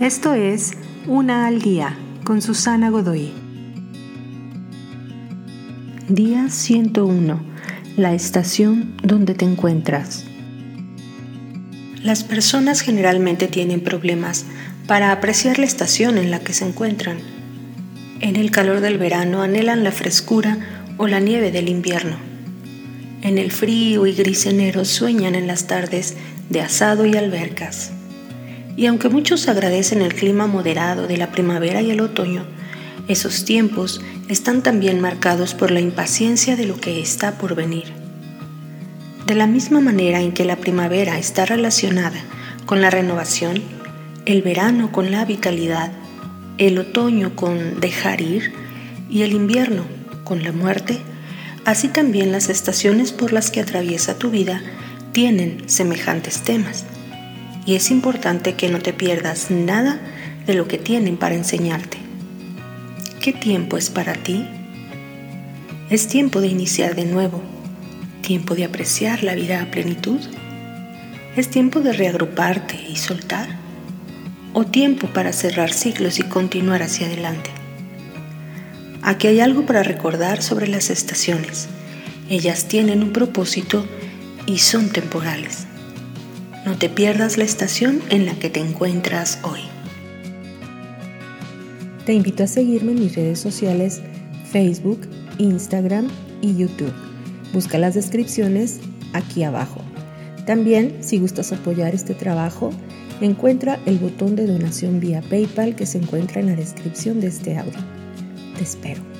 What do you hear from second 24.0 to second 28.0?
y gris enero sueñan en las tardes de asado y albercas.